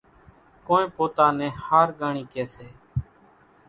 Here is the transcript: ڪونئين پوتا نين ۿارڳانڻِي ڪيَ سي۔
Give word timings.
ڪونئين 0.65 0.87
پوتا 0.95 1.25
نين 1.37 1.51
ۿارڳانڻِي 1.65 2.23
ڪيَ 2.31 2.43
سي۔ 2.53 2.67